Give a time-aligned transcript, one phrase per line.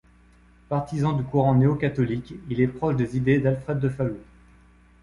[0.67, 4.17] Partisan du courant néo-catholique, il est proche des idées d'Alfred de Falloux.